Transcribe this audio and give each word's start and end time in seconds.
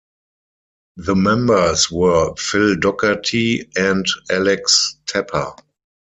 The 0.97 1.13
members 1.15 1.91
were 1.91 2.33
Phil 2.35 2.75
Dockerty 2.77 3.69
and 3.77 4.03
Alex 4.31 4.97
Tepper. 5.05 5.55